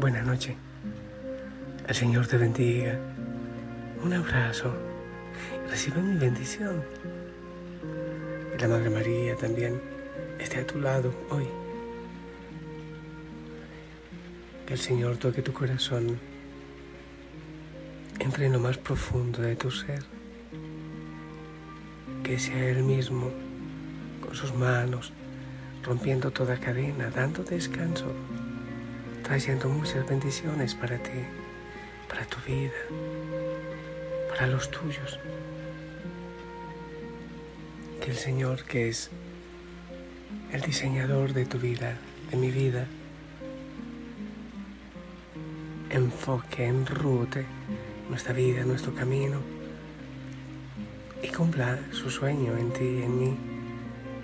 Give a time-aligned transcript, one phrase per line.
[0.00, 0.56] Sí, buena noche.
[1.86, 2.98] El Señor te bendiga.
[4.02, 4.72] Un abrazo.
[5.68, 6.82] Recibe mi bendición.
[8.54, 9.78] Y la Madre María también
[10.38, 11.46] esté a tu lado hoy.
[14.66, 16.18] Que el Señor toque tu corazón.
[18.20, 20.02] Entre en lo más profundo de tu ser.
[22.24, 23.30] Que sea Él mismo,
[24.24, 25.12] con sus manos,
[25.84, 28.06] rompiendo toda cadena, dando descanso,
[29.30, 31.22] trayendo muchas bendiciones para ti,
[32.08, 32.72] para tu vida,
[34.28, 35.20] para los tuyos.
[38.00, 39.08] Que el Señor, que es
[40.50, 41.96] el diseñador de tu vida,
[42.32, 42.88] de mi vida,
[45.90, 47.46] enfoque, enrute
[48.08, 49.38] nuestra vida, nuestro camino
[51.22, 53.36] y cumpla su sueño en ti y en mí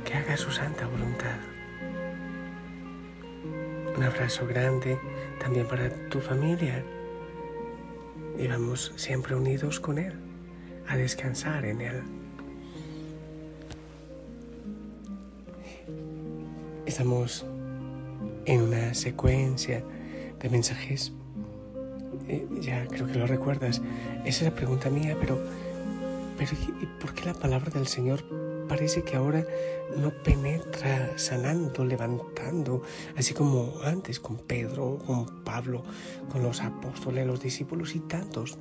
[0.05, 1.56] que haga su santa voluntad.
[3.97, 4.99] Un abrazo grande
[5.41, 6.85] también para tu familia.
[8.39, 10.13] Y vamos siempre unidos con Él,
[10.87, 12.03] a descansar en Él.
[16.85, 17.47] Estamos
[18.45, 19.83] en una secuencia
[20.41, 21.13] de mensajes.
[22.29, 23.81] Eh, ya creo que lo recuerdas.
[24.27, 25.43] Esa es la pregunta mía, pero,
[26.37, 26.53] pero
[26.83, 28.23] ¿y por qué la palabra del Señor
[28.67, 29.45] parece que ahora
[29.97, 32.83] no penetra sanando, levantando,
[33.17, 35.83] así como antes con Pedro, con Pablo,
[36.31, 38.59] con los apóstoles, los discípulos y tantos.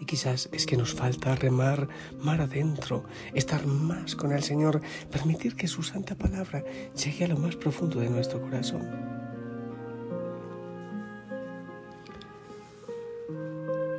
[0.00, 1.88] Y quizás es que nos falta remar
[2.20, 4.80] mar adentro, estar más con el Señor,
[5.10, 6.64] permitir que su santa palabra
[6.94, 9.14] llegue a lo más profundo de nuestro corazón.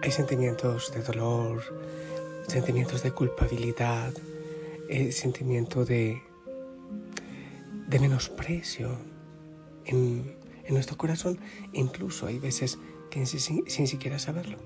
[0.03, 1.63] Hay sentimientos de dolor,
[2.47, 4.13] sentimientos de culpabilidad,
[4.89, 6.21] el sentimiento de,
[7.87, 8.97] de menosprecio
[9.85, 11.39] en, en, nuestro corazón.
[11.73, 12.77] Incluso hay veces
[13.09, 14.57] que sin, sin, siquiera saberlo.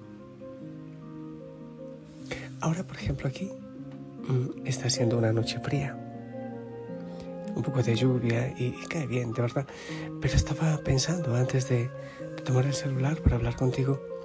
[2.62, 3.52] Ahora, por ejemplo, aquí
[4.28, 5.98] mm, está siendo una noche fría.
[7.56, 9.68] Un poco de lluvia y, y cae bien, de verdad.
[10.22, 11.90] Pero estaba pensando antes de,
[12.36, 14.19] de tomar el celular para hablar contigo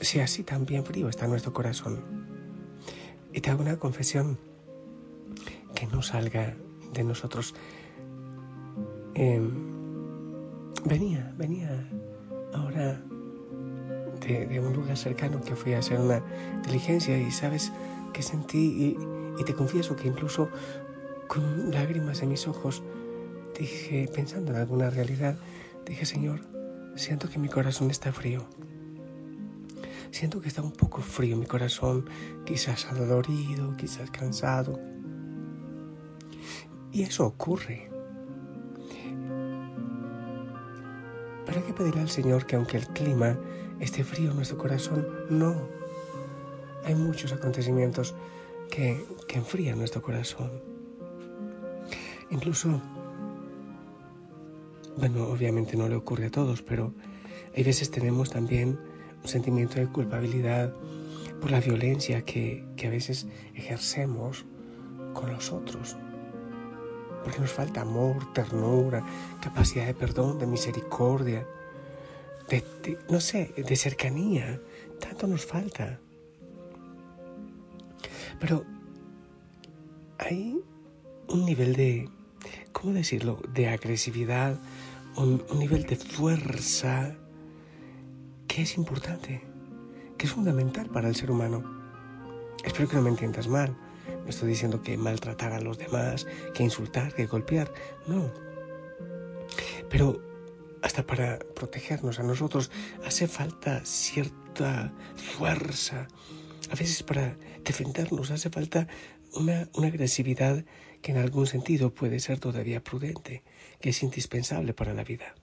[0.00, 2.00] si así también frío está nuestro corazón.
[3.32, 4.38] Y te hago una confesión
[5.74, 6.56] que no salga
[6.92, 7.54] de nosotros.
[9.14, 9.40] Eh,
[10.84, 11.88] venía, venía
[12.54, 13.02] ahora
[14.26, 16.22] de, de, un lugar cercano que fui a hacer una
[16.64, 17.72] diligencia y sabes
[18.12, 18.96] que sentí y,
[19.38, 20.48] y te confieso que incluso
[21.28, 22.82] con lágrimas en mis ojos
[23.58, 25.36] dije, pensando en alguna realidad,
[25.86, 26.40] dije, Señor,
[26.94, 28.46] siento que mi corazón está frío.
[30.16, 32.08] Siento que está un poco frío mi corazón,
[32.46, 34.80] quizás adolorido, quizás cansado.
[36.90, 37.90] Y eso ocurre.
[41.44, 43.38] Pero hay que pedirle al Señor que aunque el clima
[43.78, 45.68] esté frío en nuestro corazón, no.
[46.86, 48.14] Hay muchos acontecimientos
[48.70, 50.50] que, que enfrían nuestro corazón.
[52.30, 52.80] Incluso,
[54.96, 56.94] bueno, obviamente no le ocurre a todos, pero
[57.54, 60.72] hay veces tenemos también un sentimiento de culpabilidad
[61.40, 64.44] por la violencia que, que a veces ejercemos
[65.12, 65.96] con los otros.
[67.24, 69.04] Porque nos falta amor, ternura,
[69.40, 71.46] capacidad de perdón, de misericordia,
[72.48, 74.60] de, no sé, de cercanía.
[75.00, 75.98] Tanto nos falta.
[78.38, 78.64] Pero
[80.18, 80.60] hay
[81.28, 82.08] un nivel de,
[82.72, 84.60] ¿cómo decirlo?, de agresividad,
[85.16, 87.16] un nivel de fuerza
[88.56, 89.42] que es importante,
[90.16, 91.62] que es fundamental para el ser humano.
[92.64, 93.76] Espero que no me entiendas mal.
[94.22, 97.70] No estoy diciendo que maltratar a los demás, que insultar, que golpear.
[98.06, 98.32] No.
[99.90, 100.22] Pero
[100.80, 102.70] hasta para protegernos a nosotros
[103.04, 104.90] hace falta cierta
[105.36, 106.08] fuerza.
[106.70, 108.88] A veces para defendernos hace falta
[109.34, 110.64] una, una agresividad
[111.02, 113.42] que en algún sentido puede ser todavía prudente,
[113.82, 115.34] que es indispensable para la vida.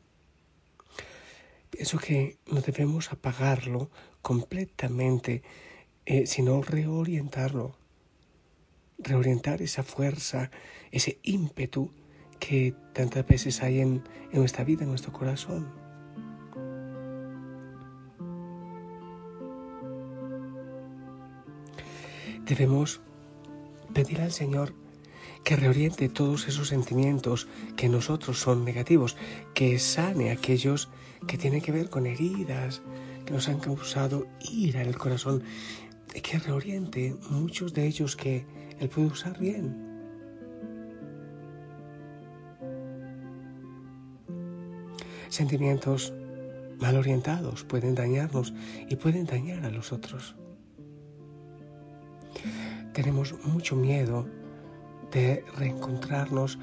[1.73, 3.89] Pienso que no debemos apagarlo
[4.21, 5.41] completamente,
[6.05, 7.75] eh, sino reorientarlo,
[8.99, 10.51] reorientar esa fuerza,
[10.91, 11.91] ese ímpetu
[12.39, 15.67] que tantas veces hay en, en nuestra vida, en nuestro corazón.
[22.45, 23.01] Debemos
[23.95, 24.75] pedir al Señor
[25.43, 29.17] que reoriente todos esos sentimientos que nosotros son negativos,
[29.53, 30.89] que sane aquellos
[31.27, 32.81] que tienen que ver con heridas
[33.25, 35.43] que nos han causado ira en el corazón,
[36.21, 38.45] que reoriente muchos de ellos que
[38.79, 39.91] Él puede usar bien.
[45.29, 46.13] Sentimientos
[46.79, 48.53] mal orientados pueden dañarnos
[48.87, 50.35] y pueden dañar a los otros.
[52.93, 54.27] Tenemos mucho miedo
[55.13, 56.59] de reencontrarnos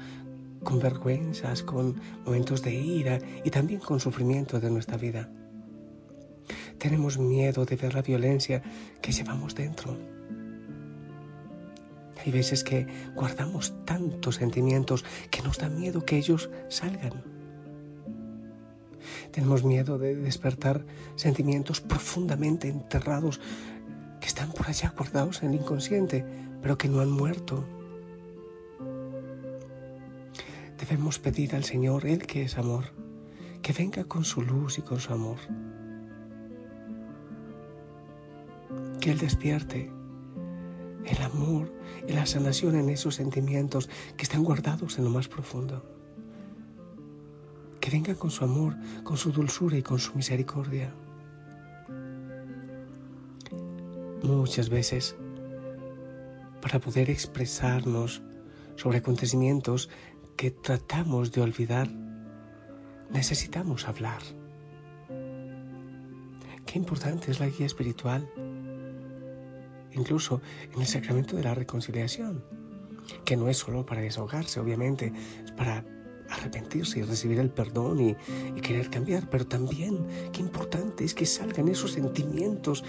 [0.63, 5.29] con vergüenzas, con momentos de ira y también con sufrimiento de nuestra vida.
[6.77, 8.61] Tenemos miedo de ver la violencia
[9.01, 9.97] que llevamos dentro.
[12.23, 17.23] Hay veces que guardamos tantos sentimientos que nos da miedo que ellos salgan.
[19.31, 23.39] Tenemos miedo de despertar sentimientos profundamente enterrados
[24.19, 26.25] que están por allá guardados en el inconsciente,
[26.61, 27.65] pero que no han muerto
[30.81, 32.85] Debemos pedir al Señor, Él que es amor,
[33.61, 35.37] que venga con su luz y con su amor.
[38.99, 39.91] Que Él despierte
[41.05, 41.71] el amor
[42.07, 45.85] y la sanación en esos sentimientos que están guardados en lo más profundo.
[47.79, 50.95] Que venga con su amor, con su dulzura y con su misericordia.
[54.23, 55.15] Muchas veces,
[56.59, 58.23] para poder expresarnos
[58.75, 59.89] sobre acontecimientos
[60.41, 61.87] que tratamos de olvidar,
[63.11, 64.23] necesitamos hablar.
[66.65, 68.27] Qué importante es la guía espiritual,
[69.91, 70.41] incluso
[70.73, 72.43] en el sacramento de la reconciliación,
[73.23, 75.13] que no es solo para desahogarse, obviamente,
[75.45, 75.85] es para
[76.27, 78.15] arrepentirse y recibir el perdón y,
[78.61, 82.83] querer cambiar, pero también qué importante es que salgan esos sentimientos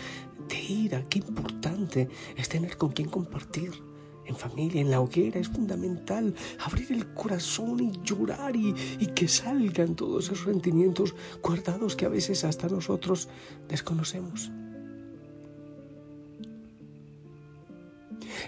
[0.49, 3.92] de ira, qué importante es tener con quien compartir
[4.27, 6.35] en familia, en la hoguera, es fundamental
[6.65, 8.73] abrir el corazón y llorar y,
[9.15, 13.29] que salgan todos esos sentimientos guardados que a veces hasta nosotros
[13.69, 14.51] desconocemos.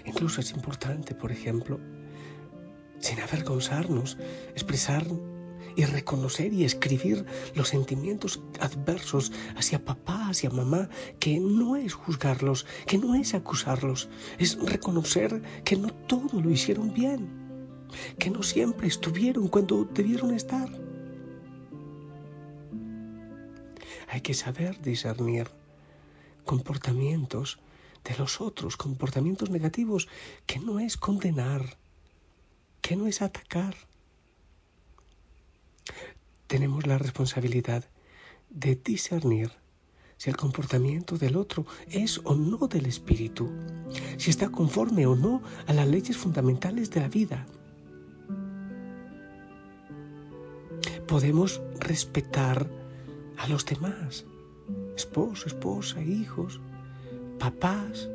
[0.05, 1.79] Incluso es importante, por ejemplo,
[2.99, 4.17] sin avergonzarnos,
[4.53, 5.05] expresar
[5.75, 10.89] y reconocer y escribir los sentimientos adversos hacia papá, hacia mamá,
[11.19, 16.93] que no es juzgarlos, que no es acusarlos, es reconocer que no todo lo hicieron
[16.93, 17.29] bien,
[18.17, 20.69] que no siempre estuvieron cuando debieron estar.
[24.07, 25.49] Hay que saber discernir
[26.45, 27.59] comportamientos
[28.03, 30.07] de los otros, comportamientos negativos,
[30.45, 31.77] que no es condenar,
[32.81, 33.75] que no es atacar,
[36.47, 37.85] tenemos la responsabilidad
[38.49, 39.51] de discernir
[40.17, 43.51] si el comportamiento del otro es o no del espíritu,
[44.17, 47.45] si está conforme o no a las leyes fundamentales de la vida.
[51.07, 52.69] Podemos respetar
[53.37, 54.25] a los demás,
[54.95, 56.61] esposo, esposa, hijos,
[57.37, 58.09] papás.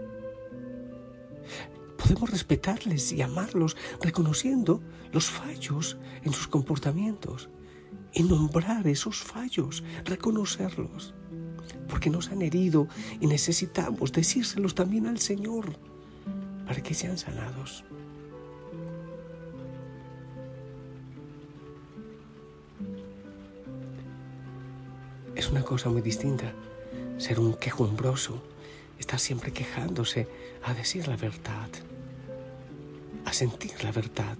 [1.98, 4.80] Podemos respetarles y amarlos reconociendo
[5.12, 7.50] los fallos en sus comportamientos
[8.12, 11.14] y nombrar esos fallos, reconocerlos,
[11.88, 12.88] porque nos han herido
[13.20, 15.76] y necesitamos decírselos también al Señor
[16.66, 17.84] para que sean sanados.
[25.34, 26.52] Es una cosa muy distinta
[27.16, 28.42] ser un quejumbroso,
[28.98, 30.28] estar siempre quejándose,
[30.62, 31.68] a decir la verdad,
[33.24, 34.36] a sentir la verdad,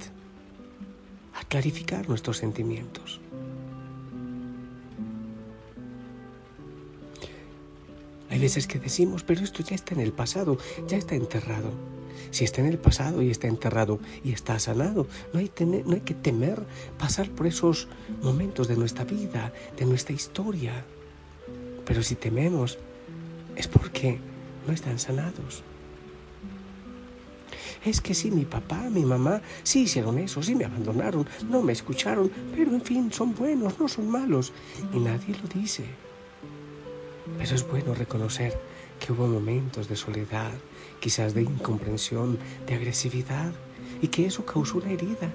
[1.35, 3.21] a clarificar nuestros sentimientos.
[8.41, 11.71] Veces que decimos, pero esto ya está en el pasado, ya está enterrado.
[12.31, 16.01] Si está en el pasado y está enterrado y está sanado, no hay, no hay
[16.01, 16.63] que temer
[16.99, 17.89] pasar por esos
[18.23, 20.85] momentos de nuestra vida, de nuestra historia.
[21.85, 22.79] Pero si tememos,
[23.57, 24.19] es porque
[24.67, 25.65] no están sanados.
[27.85, 31.73] Es que sí, mi papá, mi mamá, sí hicieron eso, sí me abandonaron, no me
[31.73, 34.53] escucharon, pero en fin, son buenos, no son malos.
[34.93, 35.85] Y nadie lo dice.
[37.41, 38.61] Pero es bueno reconocer
[38.99, 40.53] que hubo momentos de soledad,
[41.01, 43.55] quizás de incomprensión, de agresividad,
[44.03, 45.33] y que eso causó una herida.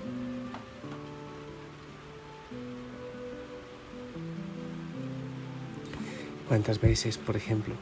[6.48, 7.74] ¿Cuántas veces, por ejemplo,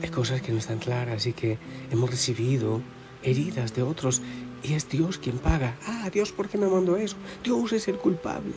[0.00, 1.58] hay cosas que no están claras y que
[1.90, 2.80] hemos recibido
[3.24, 4.22] heridas de otros
[4.62, 5.76] y es Dios quien paga?
[5.84, 7.16] Ah, Dios, ¿por qué me mandó eso?
[7.42, 8.54] Dios es el culpable.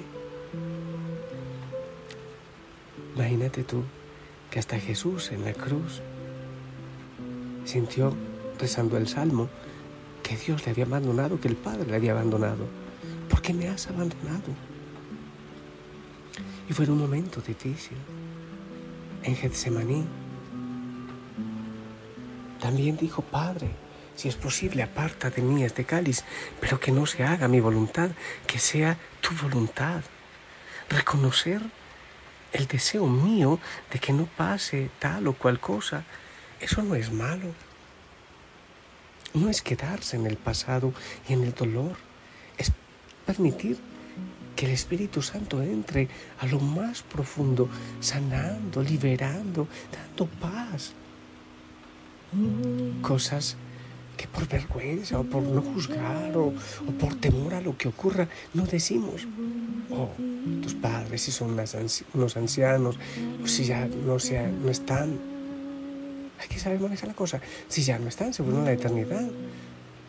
[3.16, 3.84] Imagínate tú
[4.52, 6.02] que hasta Jesús en la cruz
[7.66, 8.14] sintió,
[8.60, 9.50] rezando el Salmo,
[10.22, 12.68] que Dios le había abandonado, que el Padre le había abandonado.
[13.30, 14.52] ¿Por qué me has abandonado?
[16.70, 17.98] Y fue un momento difícil.
[19.24, 20.06] En Getsemaní
[22.60, 23.72] también dijo, Padre,
[24.16, 26.24] si es posible, aparta de mí este cáliz,
[26.60, 28.12] pero que no se haga mi voluntad,
[28.46, 30.02] que sea tu voluntad.
[30.90, 31.62] Reconocer
[32.54, 33.60] el deseo mío
[33.92, 36.04] de que no pase tal o cual cosa,
[36.60, 37.54] eso no es malo.
[39.34, 40.94] No es quedarse en el pasado
[41.28, 41.96] y en el dolor,
[42.58, 42.72] es
[43.26, 43.78] permitir
[44.56, 47.70] que el Espíritu Santo entre a lo más profundo,
[48.02, 50.92] sanando, liberando, dando paz.
[53.02, 53.56] Cosas
[54.22, 56.54] que por vergüenza o por no juzgar o,
[57.00, 59.28] por temor a lo que ocurra no decimos.
[59.90, 60.10] Oh,
[60.62, 61.58] tus padres si son
[62.14, 63.00] unos ancianos
[63.44, 65.18] o si ya no, sea, no están.
[66.40, 67.42] Hay que saber manejar la cosa.
[67.68, 69.28] Si ya no están, se a la eternidad.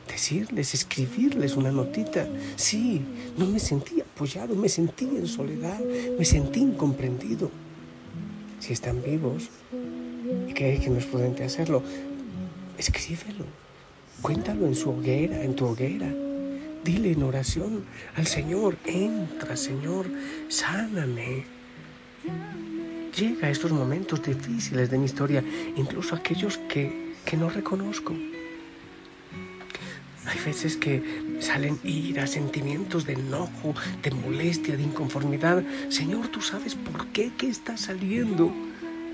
[0.08, 2.28] Decirles, escribirles una notita.
[2.56, 3.00] Sí,
[3.38, 5.80] no me sentí apoyado, me sentí en soledad,
[6.18, 7.50] me sentí incomprendido.
[8.60, 9.48] Si están vivos
[10.48, 11.82] y crees que no es prudente hacerlo,
[12.76, 13.61] escríbelo
[14.22, 16.08] Cuéntalo en su hoguera, en tu hoguera.
[16.84, 17.84] Dile en oración
[18.16, 20.06] al Señor, entra Señor,
[20.48, 21.44] sáname.
[23.18, 25.44] Llega a estos momentos difíciles de mi historia,
[25.76, 28.14] incluso aquellos que, que no reconozco.
[30.24, 31.02] Hay veces que
[31.40, 33.74] salen ira, sentimientos de enojo,
[34.04, 35.64] de molestia, de inconformidad.
[35.88, 38.52] Señor, tú sabes por qué, qué está saliendo.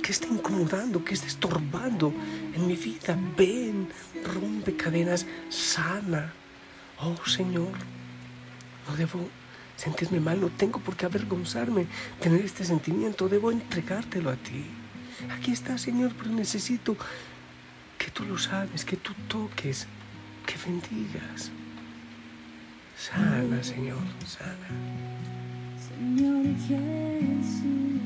[0.08, 1.04] ¿Qué está incomodando?
[1.04, 2.14] ¿Qué está estorbando
[2.54, 3.14] en mi vida?
[3.36, 3.90] Ven,
[4.24, 6.32] rompe cadenas, sana.
[6.98, 7.72] Oh Señor,
[8.88, 9.28] no debo
[9.76, 11.84] sentirme mal, no tengo por qué avergonzarme,
[12.22, 14.64] tener este sentimiento, debo entregártelo a ti.
[15.36, 16.96] Aquí está, Señor, pero necesito
[17.98, 19.86] que tú lo sabes, que tú toques,
[20.46, 21.50] que bendigas.
[22.96, 24.68] Sana, Señor, sana.
[25.86, 27.97] Señor Jesús.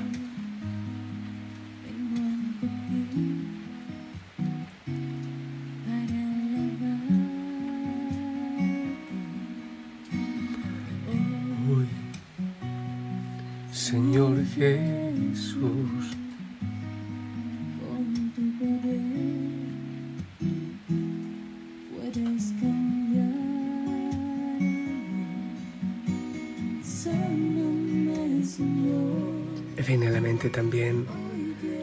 [29.92, 31.04] Viene a la mente también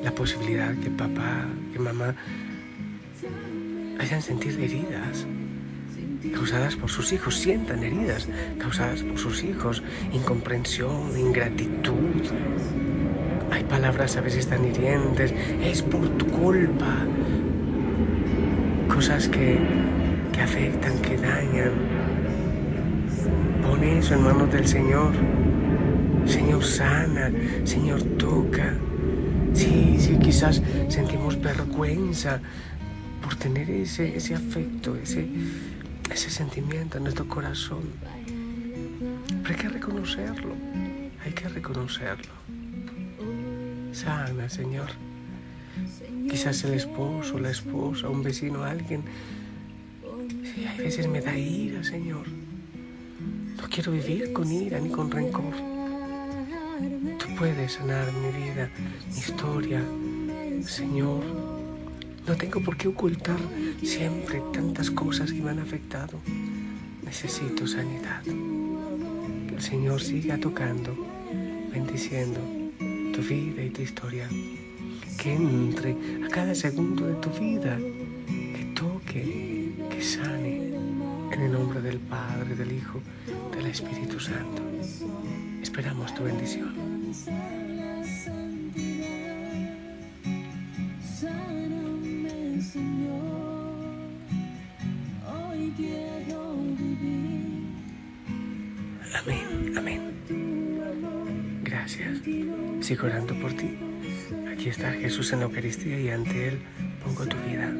[0.04, 2.16] la posibilidad que papá, que mamá
[4.00, 5.28] hayan sentido heridas
[6.34, 12.24] causadas por sus hijos, sientan heridas causadas por sus hijos, incomprensión, ingratitud.
[13.52, 15.32] Hay palabras a veces tan hirientes,
[15.64, 17.06] es por tu culpa.
[18.88, 19.60] Cosas que,
[20.34, 21.74] que afectan, que dañan.
[23.62, 25.14] Pon eso en manos del Señor.
[26.30, 27.32] Señor sana,
[27.64, 28.76] Señor toca.
[29.54, 32.40] Sí, sí, quizás sentimos vergüenza
[33.24, 35.28] por tener ese, ese afecto, ese,
[36.12, 37.82] ese sentimiento en nuestro corazón.
[39.42, 40.54] Pero hay que reconocerlo,
[41.26, 42.34] hay que reconocerlo.
[43.92, 44.90] Sana, Señor.
[46.30, 49.02] Quizás el esposo, la esposa, un vecino, alguien.
[50.44, 52.28] Sí, a veces me da ira, Señor.
[53.58, 55.79] No quiero vivir con ira ni con rencor.
[56.80, 58.70] Tú puedes sanar mi vida,
[59.12, 59.84] mi historia,
[60.66, 61.24] Señor.
[62.26, 63.38] No tengo por qué ocultar
[63.84, 66.20] siempre tantas cosas que me han afectado.
[67.04, 68.24] Necesito sanidad.
[68.24, 70.96] Que el Señor siga tocando,
[71.74, 72.40] bendiciendo
[73.14, 74.30] tu vida y tu historia.
[75.22, 80.69] Que entre a cada segundo de tu vida, que toque, que sane.
[81.40, 83.02] En el nombre del Padre, del Hijo,
[83.56, 84.62] del Espíritu Santo.
[85.62, 86.76] Esperamos tu bendición.
[99.16, 101.62] Amén, amén.
[101.64, 102.20] Gracias.
[102.82, 103.78] Sigo orando por ti.
[104.52, 106.60] Aquí está Jesús en la Eucaristía y ante Él
[107.02, 107.72] pongo tu vida.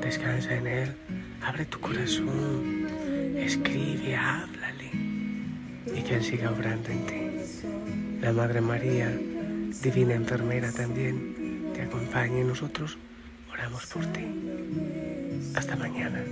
[0.00, 0.96] Descansa en Él,
[1.42, 2.86] Abre tu corazón,
[3.36, 4.90] escribe, háblale
[5.86, 8.20] y que Él siga obrando en ti.
[8.20, 9.10] La Madre María,
[9.82, 12.98] divina enfermera también, te acompañe nosotros
[13.52, 14.24] oramos por ti.
[15.54, 16.22] Hasta mañana.